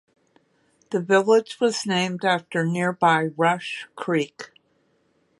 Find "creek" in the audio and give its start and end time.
3.95-4.49